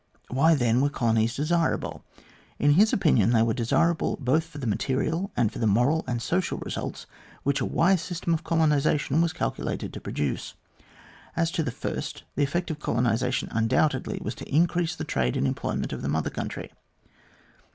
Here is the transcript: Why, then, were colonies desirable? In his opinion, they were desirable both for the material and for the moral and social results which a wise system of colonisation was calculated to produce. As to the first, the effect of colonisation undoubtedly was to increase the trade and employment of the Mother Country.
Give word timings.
Why, 0.29 0.55
then, 0.55 0.81
were 0.81 0.89
colonies 0.89 1.35
desirable? 1.35 2.03
In 2.57 2.71
his 2.73 2.91
opinion, 2.91 3.33
they 3.33 3.43
were 3.43 3.53
desirable 3.53 4.17
both 4.19 4.45
for 4.45 4.57
the 4.57 4.65
material 4.65 5.29
and 5.37 5.51
for 5.53 5.59
the 5.59 5.67
moral 5.67 6.03
and 6.07 6.19
social 6.19 6.57
results 6.57 7.05
which 7.43 7.61
a 7.61 7.65
wise 7.67 8.01
system 8.01 8.33
of 8.33 8.43
colonisation 8.43 9.21
was 9.21 9.31
calculated 9.31 9.93
to 9.93 10.01
produce. 10.01 10.55
As 11.35 11.51
to 11.51 11.61
the 11.61 11.69
first, 11.69 12.23
the 12.33 12.41
effect 12.41 12.71
of 12.71 12.79
colonisation 12.79 13.49
undoubtedly 13.51 14.17
was 14.23 14.33
to 14.33 14.49
increase 14.49 14.95
the 14.95 15.03
trade 15.03 15.37
and 15.37 15.45
employment 15.45 15.93
of 15.93 16.01
the 16.01 16.09
Mother 16.09 16.31
Country. 16.31 16.71